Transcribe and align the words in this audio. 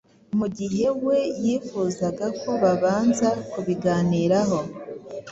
mu 0.37 0.47
gihe 0.57 0.85
we 1.05 1.17
yifuzaga 1.43 2.25
ko 2.41 2.49
babanza 2.61 3.29
kubiganiraho. 3.51 4.59